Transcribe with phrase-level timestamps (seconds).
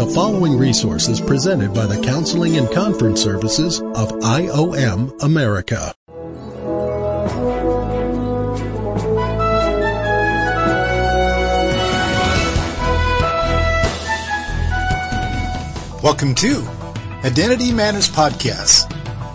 [0.00, 5.94] The following resource is presented by the Counseling and Conference Services of IOM America.
[16.02, 16.66] Welcome to
[17.22, 18.90] Identity Matters Podcast.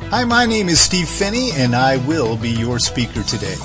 [0.09, 3.57] Hi, my name is Steve Phinney, and I will be your speaker today.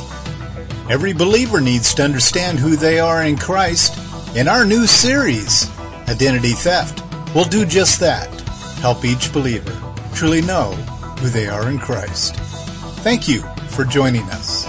[0.90, 3.96] Every believer needs to understand who they are in Christ.
[4.36, 5.70] In our new series,
[6.10, 7.04] Identity Theft,
[7.36, 8.28] will do just that
[8.80, 9.80] help each believer
[10.12, 10.72] truly know
[11.20, 12.34] who they are in Christ.
[13.04, 14.66] Thank you for joining us.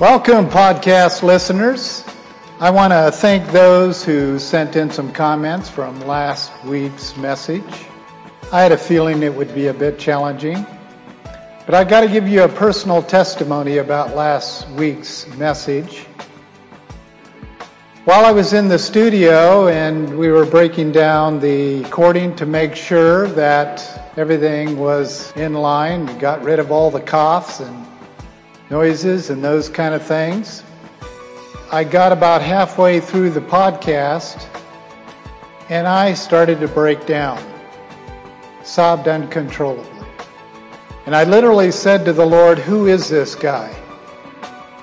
[0.00, 2.02] Welcome, podcast listeners.
[2.58, 7.84] I want to thank those who sent in some comments from last week's message.
[8.50, 10.64] I had a feeling it would be a bit challenging,
[11.66, 16.06] but I've got to give you a personal testimony about last week's message.
[18.06, 22.74] While I was in the studio and we were breaking down the recording to make
[22.74, 27.86] sure that everything was in line, we got rid of all the coughs and
[28.70, 30.62] noises and those kind of things.
[31.72, 34.46] I got about halfway through the podcast
[35.68, 37.42] and I started to break down,
[38.62, 40.06] sobbed uncontrollably.
[41.06, 43.74] And I literally said to the Lord, Who is this guy?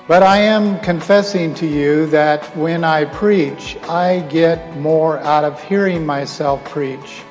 [0.10, 5.64] But I am confessing to you that when I preach, I get more out of
[5.64, 7.22] hearing myself preach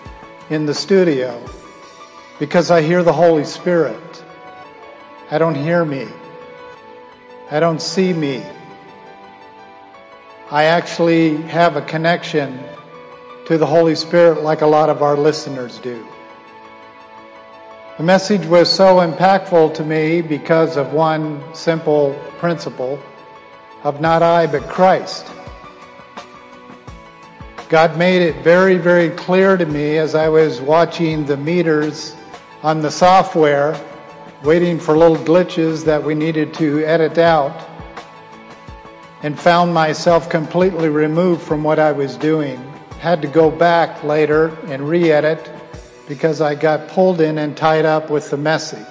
[0.48, 1.38] in the studio
[2.38, 4.24] because I hear the Holy Spirit.
[5.30, 6.08] I don't hear me.
[7.50, 8.42] I don't see me.
[10.52, 12.62] I actually have a connection
[13.46, 16.06] to the Holy Spirit like a lot of our listeners do.
[17.96, 23.02] The message was so impactful to me because of one simple principle
[23.82, 25.26] of not I, but Christ.
[27.70, 32.14] God made it very, very clear to me as I was watching the meters
[32.62, 33.74] on the software
[34.44, 37.71] waiting for little glitches that we needed to edit out,
[39.22, 42.58] and found myself completely removed from what I was doing.
[42.98, 45.50] Had to go back later and re edit
[46.08, 48.86] because I got pulled in and tied up with the message.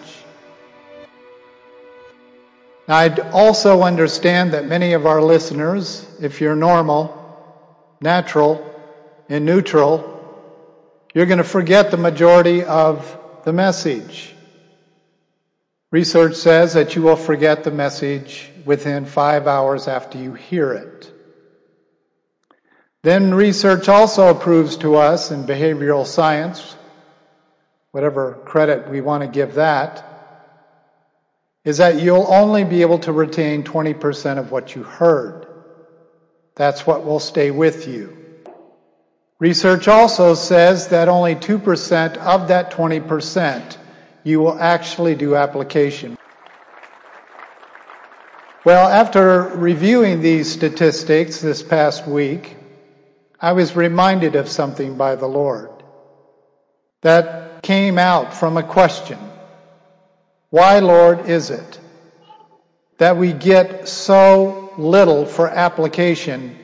[2.88, 7.18] I also understand that many of our listeners, if you're normal,
[8.02, 8.66] natural,
[9.30, 10.08] and neutral,
[11.14, 14.34] you're going to forget the majority of the message.
[15.92, 21.12] Research says that you will forget the message within five hours after you hear it.
[23.04, 26.78] Then research also proves to us in behavioral science,
[27.92, 30.08] whatever credit we want to give that,
[31.66, 35.46] is that you'll only be able to retain 20% of what you heard.
[36.56, 38.18] That's what will stay with you.
[39.40, 43.78] Research also says that only 2% of that 20%
[44.24, 46.18] you will actually do application.
[48.64, 52.58] Well, after reviewing these statistics this past week,
[53.40, 55.72] I was reminded of something by the Lord
[57.02, 59.18] that came out from a question.
[60.52, 61.80] Why, Lord, is it
[63.00, 66.56] that we get so little for application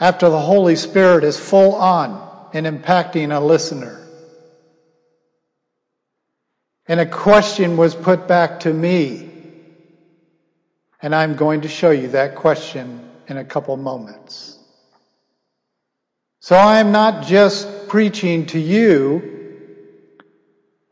[0.00, 4.04] after the Holy Spirit is full on in impacting a listener?
[6.90, 9.24] And a question was put back to me.
[11.00, 14.58] And I'm going to show you that question in a couple moments.
[16.40, 19.22] So I'm not just preaching to you,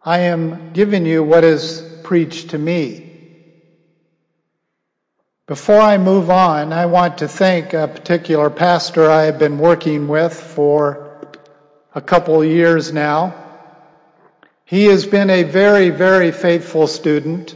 [0.04, 3.02] I am giving you what is preached to me.
[5.48, 10.06] Before I move on, I want to thank a particular pastor I have been working
[10.06, 11.10] with for
[11.92, 13.47] a couple years now.
[14.68, 17.54] He has been a very, very faithful student.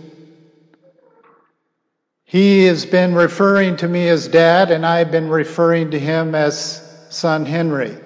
[2.25, 6.81] He has been referring to me as dad, and I've been referring to him as
[7.11, 7.99] son Henry.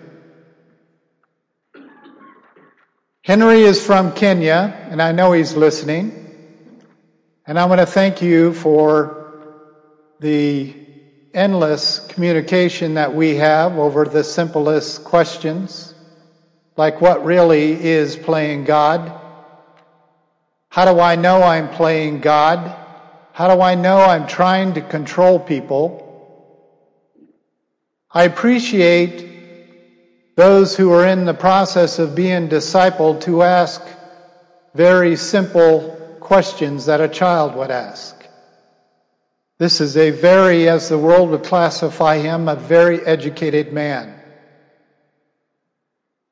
[3.23, 6.11] Henry is from Kenya, and I know he's listening.
[7.47, 10.75] And I want to thank you for the
[11.33, 15.96] endless communication that we have over the simplest questions
[16.77, 19.13] like what really is playing God?
[20.69, 22.75] How do I know I'm playing God?
[23.33, 26.03] How do I know I'm trying to control people?
[28.11, 29.27] I appreciate
[30.37, 33.83] those who are in the process of being discipled to ask
[34.75, 38.15] very simple questions that a child would ask.
[39.59, 44.16] This is a very, as the world would classify him, a very educated man.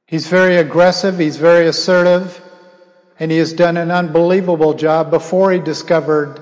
[0.06, 2.40] He's very aggressive, he's very assertive,
[3.18, 6.40] and he has done an unbelievable job before he discovered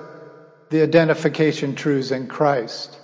[0.70, 2.98] the identification truths in Christ.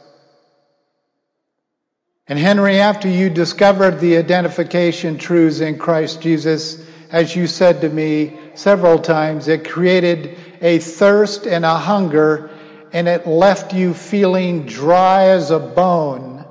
[2.26, 7.88] And Henry, after you discovered the identification truths in Christ Jesus, as you said to
[7.88, 12.50] me several times, it created a thirst and a hunger,
[12.92, 16.44] and it left you feeling dry as a bone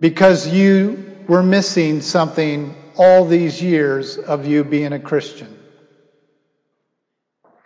[0.00, 5.58] because you were missing something all these years of you being a Christian.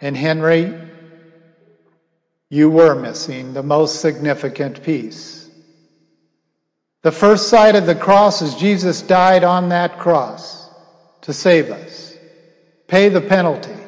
[0.00, 0.72] And Henry,
[2.48, 5.50] you were missing the most significant piece.
[7.02, 10.70] The first sight of the cross is Jesus died on that cross
[11.22, 12.16] to save us,
[12.86, 13.80] pay the penalty.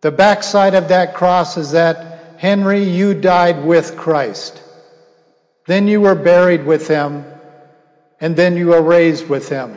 [0.00, 4.60] The backside of that cross is that, Henry, you died with Christ.
[5.68, 7.24] Then you were buried with him,
[8.20, 9.76] and then you are raised with him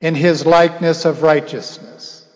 [0.00, 2.26] in his likeness of righteousness.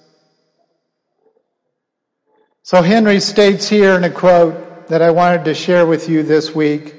[2.62, 6.54] So Henry states here in a quote that I wanted to share with you this
[6.54, 6.98] week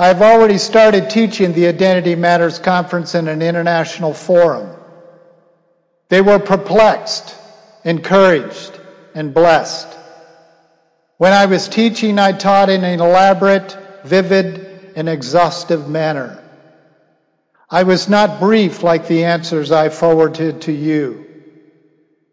[0.00, 4.76] I've already started teaching the Identity Matters Conference in an international forum.
[6.08, 7.34] They were perplexed,
[7.84, 8.78] encouraged,
[9.16, 9.88] and blessed.
[11.16, 14.67] When I was teaching, I taught in an elaborate, vivid,
[14.98, 16.42] and exhaustive manner.
[17.70, 21.24] I was not brief like the answers I forwarded to you.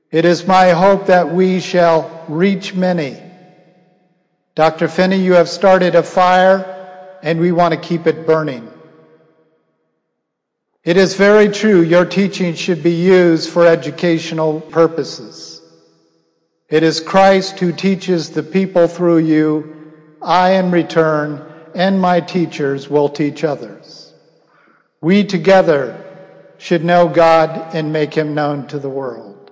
[0.09, 3.21] It is my hope that we shall reach many.
[4.55, 4.87] Dr.
[4.87, 8.67] Phinney, you have started a fire and we want to keep it burning.
[10.83, 15.61] It is very true your teaching should be used for educational purposes.
[16.67, 20.17] It is Christ who teaches the people through you.
[20.19, 24.13] I, in return, and my teachers will teach others.
[25.01, 26.01] We together
[26.57, 29.51] should know God and make him known to the world.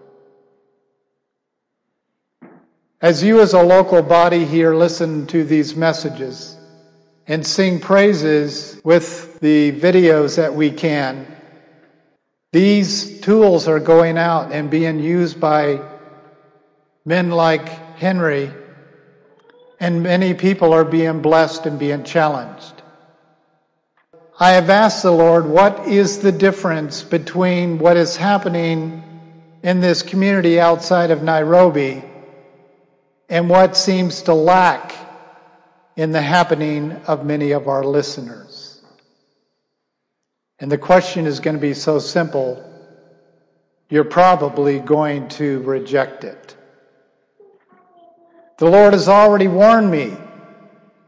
[3.02, 6.56] As you, as a local body here, listen to these messages,
[7.28, 11.28] and sing praises with the videos that we can.
[12.54, 15.82] These tools are going out and being used by
[17.04, 17.68] men like
[17.98, 18.50] Henry,
[19.84, 22.82] and many people are being blessed and being challenged.
[24.40, 29.04] I have asked the Lord, what is the difference between what is happening
[29.62, 32.02] in this community outside of Nairobi
[33.28, 34.96] and what seems to lack
[35.98, 38.82] in the happening of many of our listeners.
[40.60, 42.64] And the question is going to be so simple,
[43.90, 46.56] you're probably going to reject it.
[48.64, 50.16] The Lord has already warned me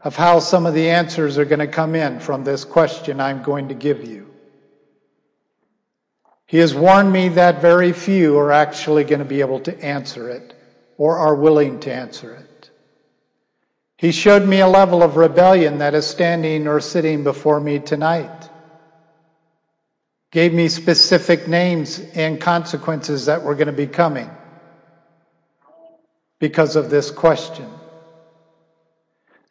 [0.02, 3.42] of how some of the answers are going to come in from this question I'm
[3.42, 4.30] going to give you.
[6.44, 10.28] He has warned me that very few are actually going to be able to answer
[10.28, 10.52] it
[10.98, 12.70] or are willing to answer it.
[13.96, 18.50] He showed me a level of rebellion that is standing or sitting before me tonight.
[20.30, 24.30] Gave me specific names and consequences that were going to be coming
[26.38, 27.68] because of this question.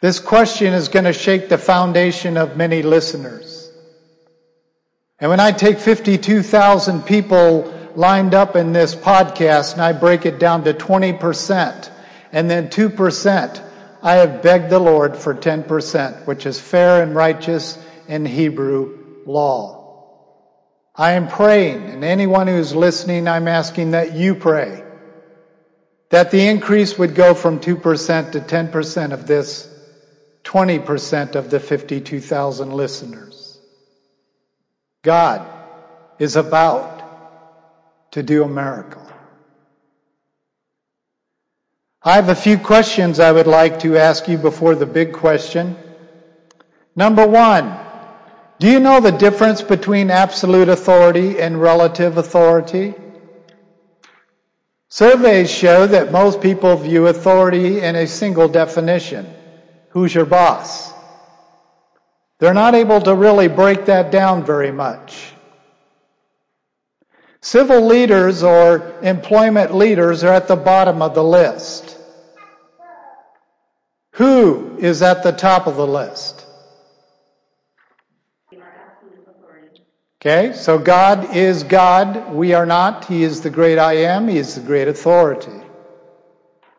[0.02, 3.72] This question is going to shake the foundation of many listeners.
[5.20, 10.38] And when I take 52,000 people lined up in this podcast and I break it
[10.38, 11.90] down to 20%
[12.32, 13.64] and then 2%,
[14.04, 19.82] I have begged the Lord for 10%, which is fair and righteous in Hebrew law.
[20.94, 24.85] I am praying, and anyone who's listening, I'm asking that you pray
[26.10, 29.70] that the increase would go from 2% to 10% of this
[30.44, 33.60] 20% of the 52,000 listeners.
[35.02, 35.46] God
[36.20, 37.02] is about
[38.12, 39.06] to do a miracle.
[42.02, 45.76] I have a few questions I would like to ask you before the big question.
[46.96, 47.76] Number one,
[48.60, 52.94] do you know the difference between absolute authority and relative authority?
[54.96, 59.28] Surveys show that most people view authority in a single definition.
[59.90, 60.94] Who's your boss?
[62.40, 65.34] They're not able to really break that down very much.
[67.42, 71.98] Civil leaders or employment leaders are at the bottom of the list.
[74.12, 76.35] Who is at the top of the list?
[80.26, 82.34] Okay, so God is God.
[82.34, 83.06] We are not.
[83.06, 84.28] He is the great I am.
[84.28, 85.62] He is the great authority.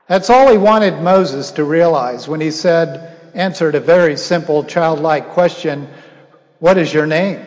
[0.09, 5.29] That's all he wanted Moses to realize when he said, answered a very simple childlike
[5.29, 5.88] question
[6.59, 7.41] What is your name?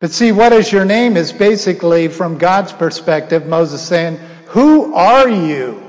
[0.00, 5.28] But see, what is your name is basically, from God's perspective, Moses saying, Who are
[5.28, 5.80] you?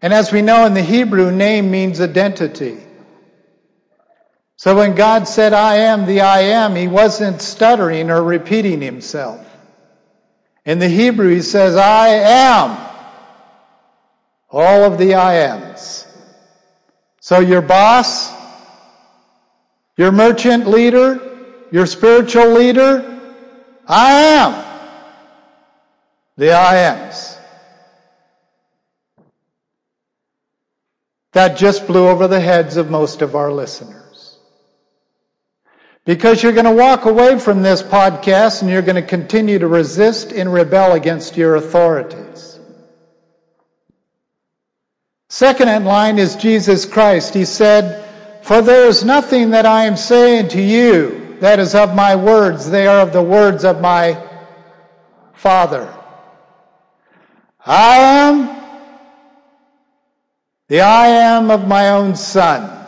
[0.00, 2.86] And as we know in the Hebrew, name means identity.
[4.60, 9.40] So when God said, I am the I am, he wasn't stuttering or repeating himself.
[10.66, 12.76] In the Hebrew, he says, I am
[14.50, 16.06] all of the I ams.
[17.22, 18.30] So your boss,
[19.96, 23.18] your merchant leader, your spiritual leader,
[23.86, 24.62] I am
[26.36, 27.38] the I ams.
[31.32, 34.09] That just blew over the heads of most of our listeners.
[36.10, 39.68] Because you're going to walk away from this podcast and you're going to continue to
[39.68, 42.58] resist and rebel against your authorities.
[45.28, 47.32] Second in line is Jesus Christ.
[47.32, 48.04] He said,
[48.42, 52.68] For there is nothing that I am saying to you that is of my words.
[52.68, 54.20] They are of the words of my
[55.34, 55.96] Father.
[57.64, 58.48] I am
[60.66, 62.79] the I am of my own son.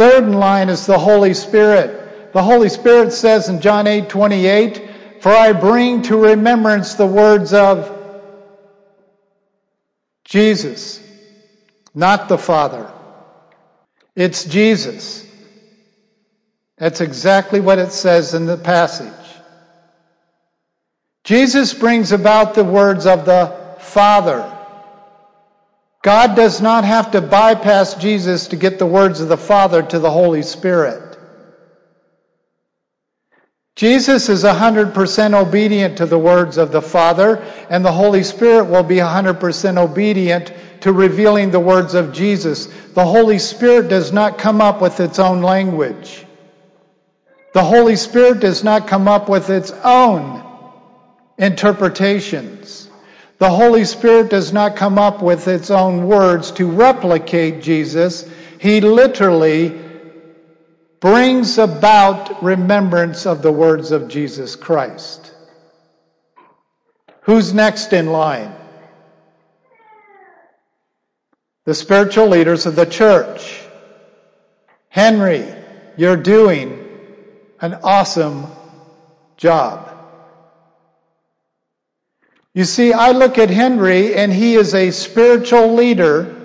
[0.00, 2.32] Third in line is the Holy Spirit.
[2.32, 7.52] The Holy Spirit says in John 8 28, For I bring to remembrance the words
[7.52, 7.94] of
[10.24, 11.06] Jesus,
[11.94, 12.90] not the Father.
[14.16, 15.26] It's Jesus.
[16.78, 19.12] That's exactly what it says in the passage.
[21.24, 24.59] Jesus brings about the words of the Father.
[26.02, 29.98] God does not have to bypass Jesus to get the words of the Father to
[29.98, 31.18] the Holy Spirit.
[33.76, 37.36] Jesus is 100% obedient to the words of the Father,
[37.70, 42.66] and the Holy Spirit will be 100% obedient to revealing the words of Jesus.
[42.94, 46.26] The Holy Spirit does not come up with its own language.
[47.54, 50.44] The Holy Spirit does not come up with its own
[51.38, 52.89] interpretations.
[53.40, 58.28] The Holy Spirit does not come up with its own words to replicate Jesus.
[58.58, 59.80] He literally
[61.00, 65.32] brings about remembrance of the words of Jesus Christ.
[67.22, 68.54] Who's next in line?
[71.64, 73.62] The spiritual leaders of the church.
[74.90, 75.50] Henry,
[75.96, 76.86] you're doing
[77.62, 78.48] an awesome
[79.38, 79.89] job.
[82.52, 86.36] You see, I look at Henry and he is a spiritual leader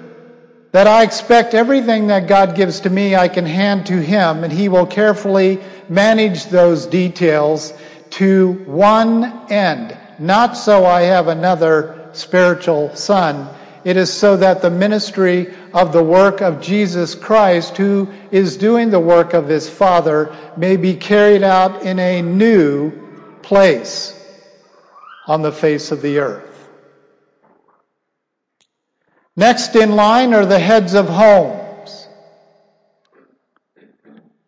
[0.72, 4.54] that I expect everything that God gives to me I can hand to him and
[4.54, 5.60] he will carefully
[5.90, 7.74] manage those details
[8.12, 9.98] to one end.
[10.20, 13.50] Not so I have another spiritual son.
[13.84, 18.92] It is so that the ministry of the work of Jesus Christ, who is doing
[18.92, 22.92] the work of his Father, may be carried out in a new
[23.42, 24.15] place
[25.28, 26.70] on the face of the earth.
[29.36, 32.08] Next in line are the heads of homes.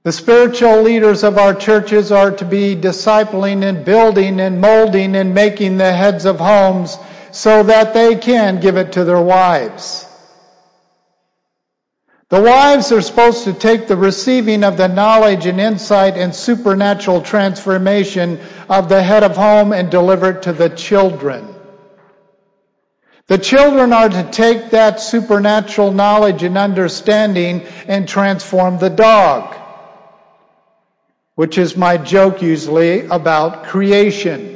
[0.03, 5.34] The spiritual leaders of our churches are to be discipling and building and molding and
[5.34, 6.98] making the heads of homes
[7.34, 10.06] so that they can give it to their wives.
[12.29, 17.22] The wives are supposed to take the receiving of the knowledge and insight and supernatural
[17.22, 21.55] transformation of the head of home and deliver it to the children.
[23.27, 29.55] The children are to take that supernatural knowledge and understanding and transform the dog,
[31.36, 34.55] which is my joke usually about creation.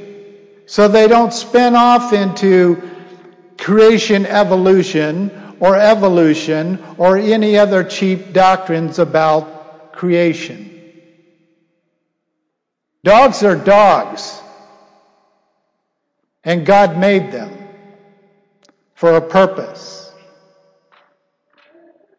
[0.66, 2.82] So they don't spin off into
[3.58, 10.68] creation evolution or evolution or any other cheap doctrines about creation.
[13.04, 14.42] Dogs are dogs,
[16.44, 17.56] and God made them
[18.96, 20.12] for a purpose.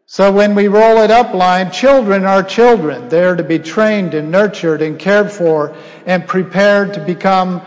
[0.06, 3.08] So when we roll it up line, children are children.
[3.08, 5.74] They're to be trained and nurtured and cared for
[6.06, 7.60] and prepared to become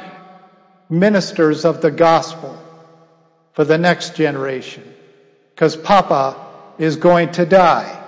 [0.89, 2.57] ministers of the gospel
[3.53, 4.94] for the next generation
[5.55, 6.35] because Papa
[6.77, 8.01] is going to die.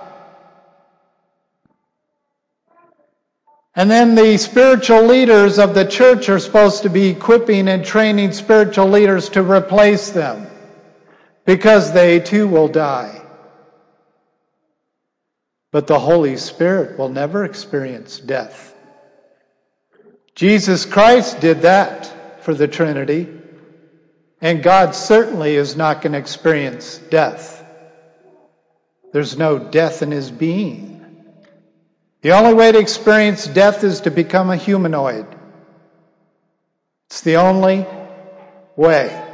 [3.74, 8.32] And then the spiritual leaders of the church are supposed to be equipping and training
[8.32, 10.46] spiritual leaders to replace them.
[11.48, 13.22] because they too will die.
[15.70, 18.74] But the Holy Spirit will never experience death.
[20.34, 23.37] Jesus Christ did that for the Trinity,
[24.40, 27.64] and God certainly is not going to experience death.
[29.12, 31.04] There's no death in his being.
[32.22, 35.26] The only way to experience death is to become a humanoid.
[37.06, 37.86] It's the only
[38.76, 39.24] way.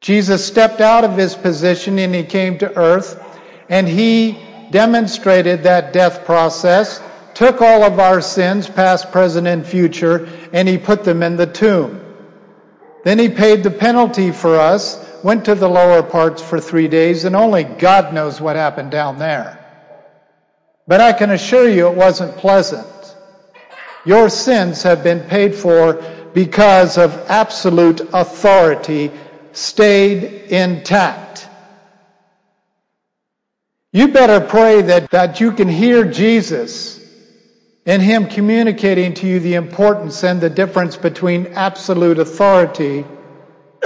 [0.00, 3.22] Jesus stepped out of his position and he came to earth
[3.68, 4.38] and he
[4.70, 7.02] demonstrated that death process,
[7.34, 11.46] took all of our sins, past, present, and future, and he put them in the
[11.46, 11.99] tomb.
[13.04, 17.24] Then he paid the penalty for us, went to the lower parts for three days,
[17.24, 19.56] and only God knows what happened down there.
[20.86, 23.16] But I can assure you it wasn't pleasant.
[24.04, 26.02] Your sins have been paid for
[26.34, 29.10] because of absolute authority
[29.52, 31.48] stayed intact.
[33.92, 36.99] You better pray that, that you can hear Jesus
[37.86, 43.04] and Him communicating to you the importance and the difference between absolute authority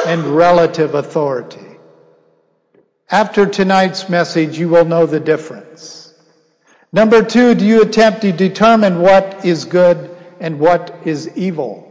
[0.06, 1.60] and relative authority.
[3.10, 6.14] After tonight's message, you will know the difference.
[6.92, 11.84] Number two, do you attempt to determine what is good and what is evil?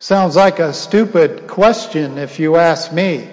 [0.00, 3.28] Sounds like a stupid question if you ask me.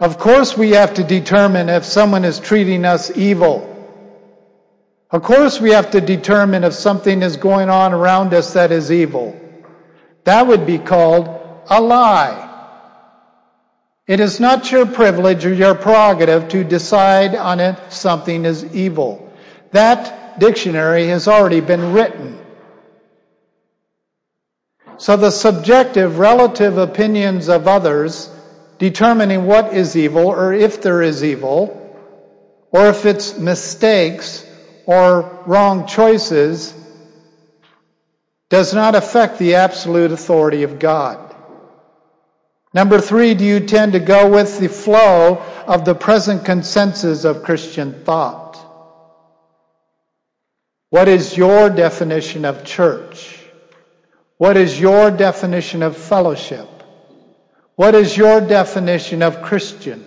[0.00, 3.66] Of course, we have to determine if someone is treating us evil.
[5.10, 8.90] Of course, we have to determine if something is going on around us that is
[8.90, 9.38] evil.
[10.24, 11.26] That would be called
[11.68, 12.46] a lie.
[14.06, 19.30] It is not your privilege or your prerogative to decide on if something is evil.
[19.72, 22.38] That dictionary has already been written.
[24.96, 28.30] So the subjective, relative opinions of others
[28.80, 31.76] determining what is evil or if there is evil,
[32.72, 34.44] or if it's mistakes
[34.86, 36.74] or wrong choices,
[38.48, 41.36] does not affect the absolute authority of God.
[42.72, 47.42] Number three, do you tend to go with the flow of the present consensus of
[47.42, 48.56] Christian thought?
[50.88, 53.38] What is your definition of church?
[54.38, 56.79] What is your definition of fellowship?
[57.76, 60.04] What is your definition of Christian?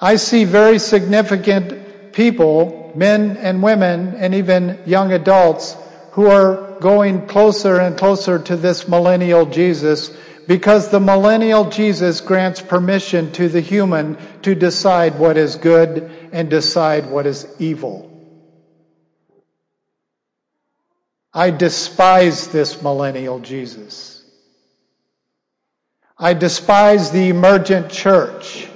[0.00, 5.76] I see very significant people, men and women, and even young adults,
[6.12, 10.16] who are going closer and closer to this millennial Jesus
[10.48, 16.48] because the millennial Jesus grants permission to the human to decide what is good and
[16.48, 18.06] decide what is evil.
[21.34, 24.17] I despise this millennial Jesus.
[26.18, 28.68] I despise the emergent church,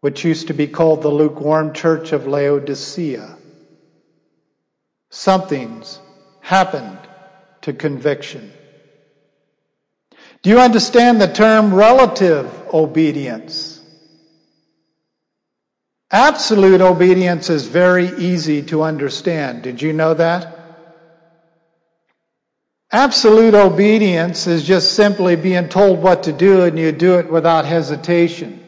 [0.00, 3.36] which used to be called the lukewarm church of Laodicea.
[5.10, 6.00] Something's
[6.40, 6.98] happened
[7.62, 8.50] to conviction.
[10.42, 13.80] Do you understand the term relative obedience?
[16.10, 19.62] Absolute obedience is very easy to understand.
[19.62, 20.53] Did you know that?
[22.94, 27.64] Absolute obedience is just simply being told what to do and you do it without
[27.64, 28.64] hesitation.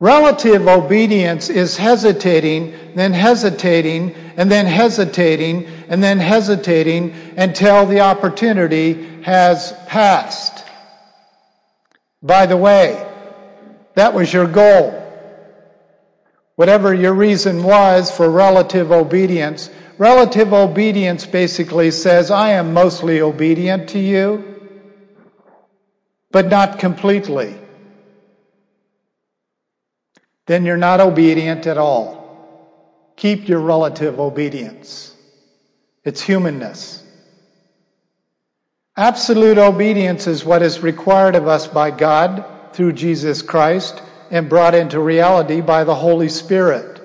[0.00, 9.22] Relative obedience is hesitating, then hesitating, and then hesitating, and then hesitating until the opportunity
[9.22, 10.64] has passed.
[12.20, 13.00] By the way,
[13.94, 14.90] that was your goal.
[16.56, 23.88] Whatever your reason was for relative obedience, Relative obedience basically says, I am mostly obedient
[23.90, 24.44] to you,
[26.30, 27.56] but not completely.
[30.46, 33.12] Then you're not obedient at all.
[33.16, 35.16] Keep your relative obedience.
[36.04, 37.02] It's humanness.
[38.96, 44.74] Absolute obedience is what is required of us by God through Jesus Christ and brought
[44.74, 46.97] into reality by the Holy Spirit.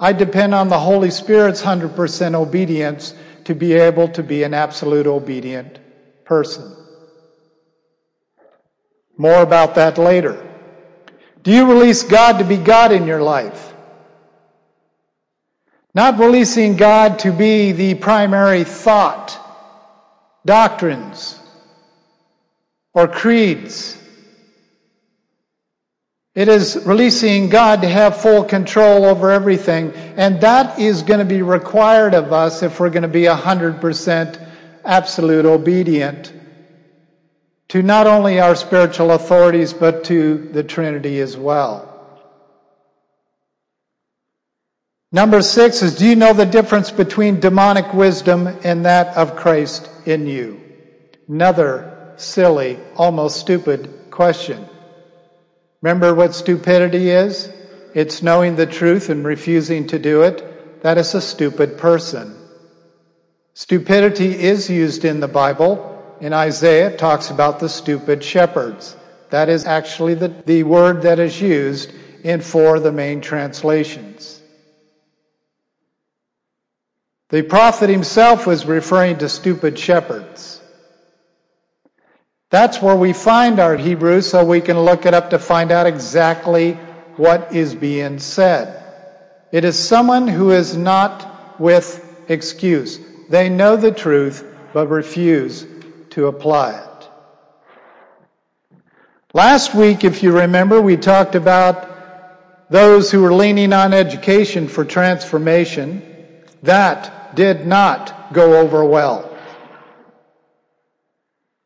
[0.00, 5.06] I depend on the Holy Spirit's 100% obedience to be able to be an absolute
[5.06, 5.78] obedient
[6.24, 6.76] person.
[9.16, 10.44] More about that later.
[11.42, 13.74] Do you release God to be God in your life?
[15.94, 19.36] Not releasing God to be the primary thought,
[20.44, 21.40] doctrines,
[22.94, 23.97] or creeds.
[26.38, 29.92] It is releasing God to have full control over everything.
[30.16, 34.48] And that is going to be required of us if we're going to be 100%
[34.84, 36.32] absolute obedient
[37.70, 41.84] to not only our spiritual authorities, but to the Trinity as well.
[45.10, 49.90] Number six is, do you know the difference between demonic wisdom and that of Christ
[50.06, 50.60] in you?
[51.28, 54.68] Another silly, almost stupid question.
[55.82, 57.50] Remember what stupidity is?
[57.94, 60.82] It's knowing the truth and refusing to do it.
[60.82, 62.36] That is a stupid person.
[63.54, 66.16] Stupidity is used in the Bible.
[66.20, 68.96] In Isaiah, it talks about the stupid shepherds.
[69.30, 71.92] That is actually the, the word that is used
[72.24, 74.42] in four of the main translations.
[77.30, 80.57] The prophet himself was referring to stupid shepherds.
[82.50, 85.86] That's where we find our Hebrew so we can look it up to find out
[85.86, 86.72] exactly
[87.16, 88.82] what is being said.
[89.52, 93.00] It is someone who is not with excuse.
[93.28, 95.66] They know the truth but refuse
[96.10, 97.08] to apply it.
[99.34, 104.84] Last week, if you remember, we talked about those who were leaning on education for
[104.84, 106.02] transformation.
[106.62, 109.27] That did not go over well.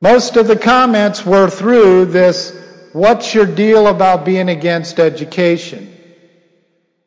[0.03, 2.53] Most of the comments were through this,
[2.93, 5.97] what's your deal about being against education?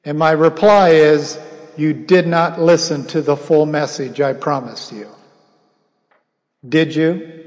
[0.06, 1.38] And my reply is,
[1.76, 5.10] you did not listen to the full message I promised you.
[6.68, 7.44] Did you?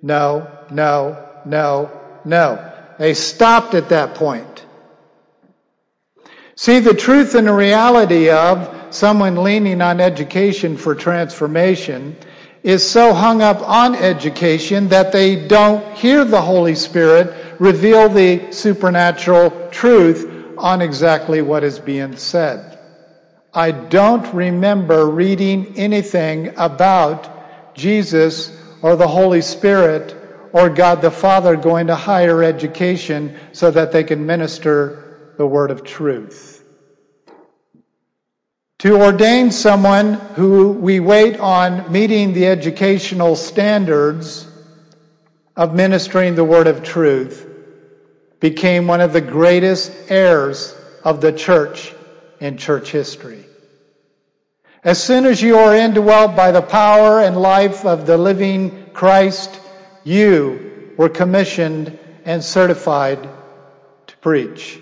[0.00, 2.72] No, no, no, no.
[2.98, 4.64] They stopped at that point.
[6.54, 12.16] See, the truth and the reality of someone leaning on education for transformation
[12.62, 18.52] is so hung up on education that they don't hear the Holy Spirit reveal the
[18.52, 22.78] supernatural truth on exactly what is being said.
[23.54, 30.16] I don't remember reading anything about Jesus or the Holy Spirit
[30.52, 35.70] or God the Father going to higher education so that they can minister the word
[35.70, 36.59] of truth.
[38.80, 44.48] To ordain someone who we wait on meeting the educational standards
[45.54, 47.46] of ministering the word of truth
[48.40, 51.92] became one of the greatest errors of the church
[52.40, 53.44] in church history.
[54.82, 59.60] As soon as you are indwelt by the power and life of the living Christ,
[60.04, 63.28] you were commissioned and certified
[64.06, 64.79] to preach.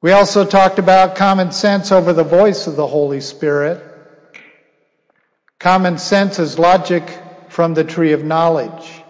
[0.00, 3.84] We also talked about common sense over the voice of the Holy Spirit.
[5.58, 9.02] Common sense is logic from the tree of knowledge.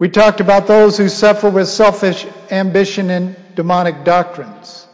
[0.00, 4.88] We talked about those who suffer with selfish ambition and demonic doctrines.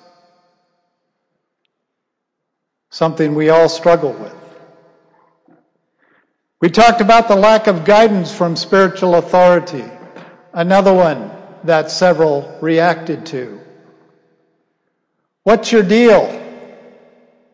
[2.91, 4.35] Something we all struggle with.
[6.61, 9.85] We talked about the lack of guidance from spiritual authority.
[10.53, 11.31] Another one
[11.65, 13.66] that several reacted to.
[15.47, 16.27] What's your deal?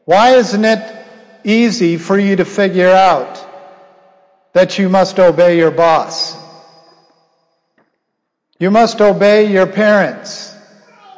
[0.07, 1.07] Why isn't it
[1.44, 3.46] easy for you to figure out
[4.55, 6.35] that you must obey your boss?
[8.59, 10.57] You must obey your parents.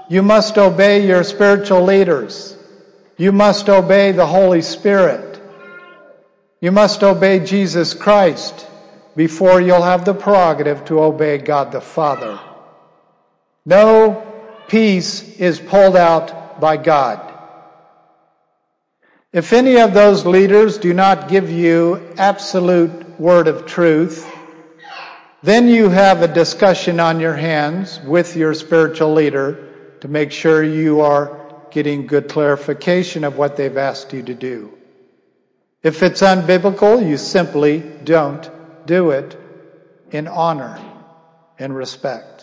[0.08, 2.56] You must obey your spiritual leaders.
[3.18, 5.40] You must obey the Holy Spirit.
[6.60, 8.66] You must obey Jesus Christ
[9.14, 12.36] before you'll have the prerogative to obey God the Father.
[13.64, 14.26] No
[14.66, 17.32] piece is pulled out by God.
[19.32, 24.30] If any of those leaders do not give you absolute word of truth,
[25.42, 30.62] then you have a discussion on your hands with your spiritual leader to make sure
[30.62, 31.40] you are
[31.70, 34.72] getting good clarification of what they've asked you to do.
[35.82, 38.48] If it's unbiblical, you simply don't
[38.86, 39.36] do it
[40.10, 40.80] in honor
[41.58, 42.33] and respect.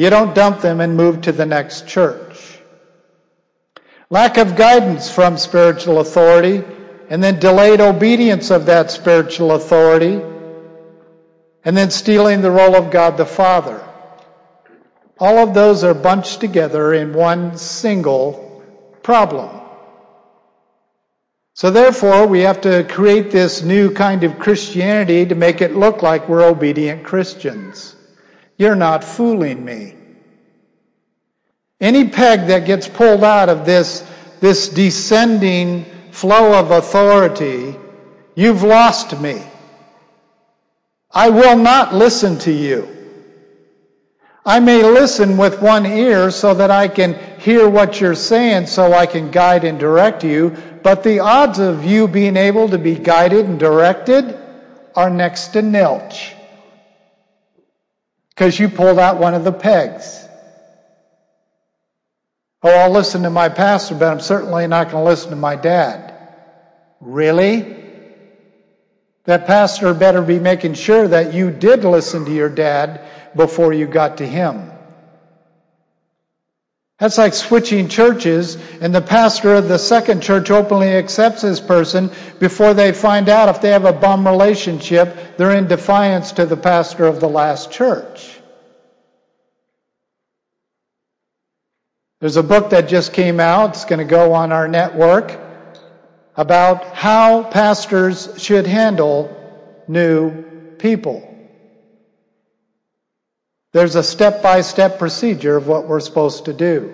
[0.00, 2.58] You don't dump them and move to the next church.
[4.08, 6.64] Lack of guidance from spiritual authority
[7.10, 10.22] and then delayed obedience of that spiritual authority
[11.66, 13.86] and then stealing the role of God the Father.
[15.18, 18.64] All of those are bunched together in one single
[19.02, 19.50] problem.
[21.52, 26.02] So therefore, we have to create this new kind of Christianity to make it look
[26.02, 27.96] like we're obedient Christians.
[28.60, 29.94] You're not fooling me.
[31.80, 34.06] Any peg that gets pulled out of this,
[34.40, 37.74] this descending flow of authority,
[38.34, 39.42] you've lost me.
[41.10, 42.86] I will not listen to you.
[44.44, 48.92] I may listen with one ear so that I can hear what you're saying so
[48.92, 52.94] I can guide and direct you, but the odds of you being able to be
[52.94, 54.36] guided and directed
[54.96, 56.34] are next to nilch.
[58.40, 60.26] Because you pulled out one of the pegs.
[62.62, 65.56] Oh, I'll listen to my pastor, but I'm certainly not going to listen to my
[65.56, 66.16] dad.
[67.00, 67.84] Really?
[69.24, 73.02] That pastor better be making sure that you did listen to your dad
[73.36, 74.72] before you got to him.
[77.00, 82.10] That's like switching churches, and the pastor of the second church openly accepts this person
[82.38, 86.58] before they find out if they have a bum relationship, they're in defiance to the
[86.58, 88.38] pastor of the last church.
[92.20, 95.40] There's a book that just came out, it's going to go on our network,
[96.36, 99.34] about how pastors should handle
[99.88, 100.42] new
[100.76, 101.29] people.
[103.72, 106.92] There's a step by step procedure of what we're supposed to do,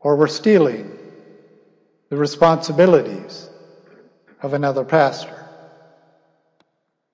[0.00, 0.90] or we're stealing
[2.08, 3.48] the responsibilities
[4.42, 5.36] of another pastor.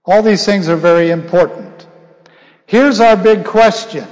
[0.04, 1.86] All these things are very important.
[2.66, 4.06] Here's our big question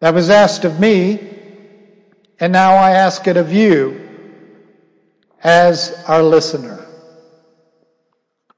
[0.00, 1.20] that was asked of me,
[2.40, 4.08] and now I ask it of you
[5.42, 6.84] as our listener.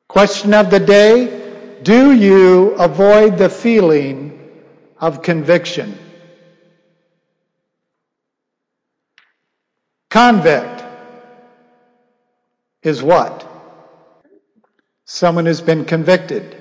[0.08, 1.39] Question of the day
[1.83, 4.38] do you avoid the feeling
[4.99, 5.99] of conviction?
[10.11, 10.85] Convict
[12.83, 13.47] is what?
[15.05, 16.57] Someone who's been convicted.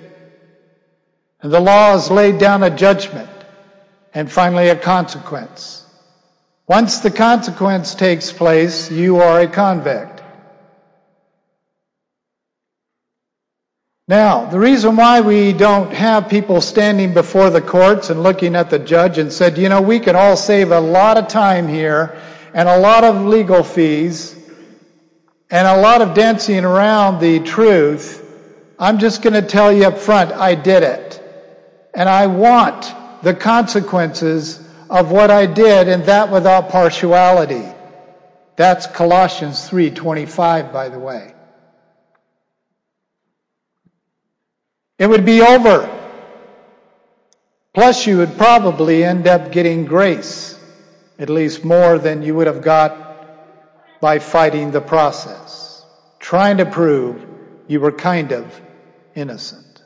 [1.42, 3.30] And the law has laid down a judgment
[4.14, 5.86] and finally a consequence.
[6.68, 10.19] Once the consequence takes place, you are a convict.
[14.10, 18.72] Now, the reason why we don't have people standing before the courts and looking at
[18.72, 22.20] the judge and said, you know, we could all save a lot of time here
[22.56, 24.36] and a lot of legal fees
[25.52, 28.26] and a lot of dancing around the truth,
[28.80, 31.22] I'm just going to tell you up front, I did it.
[31.94, 32.92] And I want
[33.22, 37.64] the consequences of what I did and that without partiality.
[38.56, 41.36] That's Colossians 3:25 by the way.
[45.00, 45.90] It would be over.
[47.74, 50.60] Plus, you would probably end up getting grace,
[51.18, 55.86] at least more than you would have got by fighting the process,
[56.20, 57.26] trying to prove
[57.68, 58.62] you were kind of
[59.16, 59.84] innocent.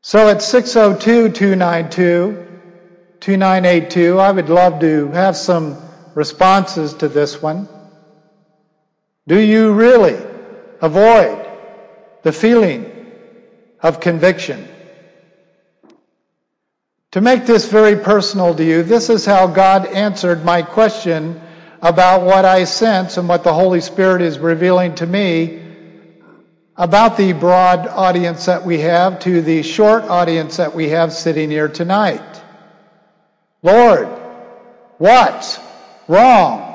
[0.00, 2.44] So at 602 292
[3.20, 5.76] 2982, I would love to have some
[6.14, 7.68] responses to this one.
[9.26, 10.16] Do you really
[10.80, 11.47] avoid
[12.28, 12.84] the feeling
[13.80, 14.68] of conviction.
[17.12, 21.40] To make this very personal to you, this is how God answered my question
[21.80, 25.62] about what I sense and what the Holy Spirit is revealing to me
[26.76, 31.48] about the broad audience that we have to the short audience that we have sitting
[31.48, 32.42] here tonight.
[33.62, 34.06] Lord,
[34.98, 35.58] what's
[36.08, 36.74] wrong?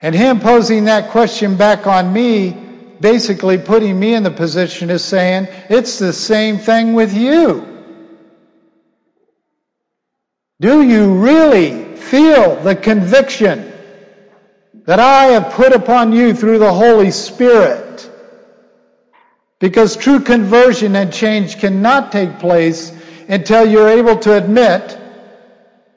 [0.00, 2.62] And Him posing that question back on me
[3.00, 7.76] basically putting me in the position of saying, it's the same thing with you.
[10.60, 13.72] Do you really feel the conviction
[14.86, 18.10] that I have put upon you through the Holy Spirit?
[19.58, 22.92] Because true conversion and change cannot take place
[23.28, 24.98] until you're able to admit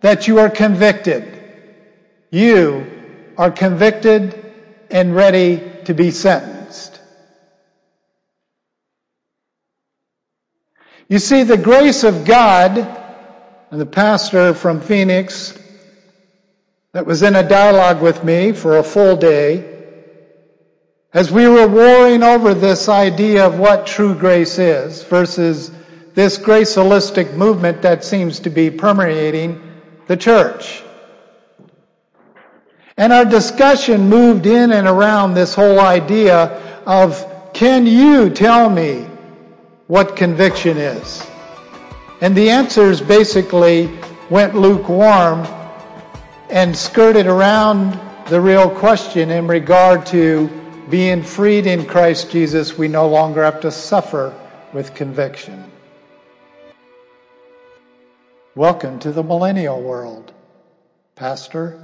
[0.01, 1.41] that you are convicted.
[2.31, 2.85] You
[3.37, 4.53] are convicted
[4.89, 6.58] and ready to be sentenced.
[11.09, 12.77] You see, the grace of God,
[13.71, 15.57] and the pastor from Phoenix
[16.91, 19.75] that was in a dialogue with me for a full day,
[21.11, 25.71] as we were warring over this idea of what true grace is versus
[26.13, 29.59] this grace holistic movement that seems to be permeating
[30.05, 30.83] the church.
[32.97, 39.08] And our discussion moved in and around this whole idea of can you tell me
[39.89, 41.25] what conviction is.
[42.21, 43.89] And the answers basically
[44.29, 45.47] went lukewarm
[46.51, 50.47] and skirted around the real question in regard to
[50.91, 54.31] being freed in Christ Jesus, we no longer have to suffer
[54.73, 55.63] with conviction.
[58.53, 60.33] Welcome to the millennial world,
[61.15, 61.83] Pastor.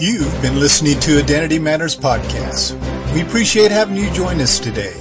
[0.00, 2.72] You've been listening to Identity Matters Podcast.
[3.14, 4.92] We appreciate having you join us today.